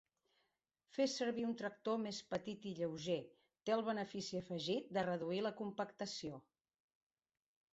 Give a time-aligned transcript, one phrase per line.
[0.95, 3.19] Fer servir un tractor més petit i lleuger
[3.69, 6.41] té el benefici afegit de reduir la compactació.